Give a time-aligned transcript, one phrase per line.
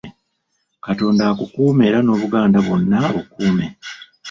[0.85, 3.65] Katonda akukume era n’Obuganda bwonna abukuume.